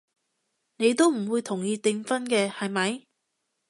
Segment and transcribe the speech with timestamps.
[0.77, 3.03] 你都唔會同意訂婚㗎，係咪？